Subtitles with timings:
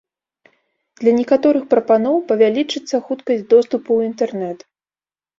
[1.01, 4.65] Для некаторых прапаноў павялічыцца хуткасць доступу ў інтэрнэт.